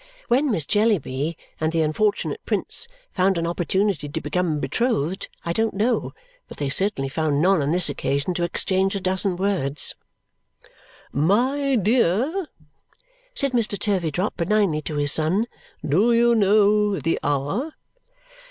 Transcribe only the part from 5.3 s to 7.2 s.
I don't know, but they certainly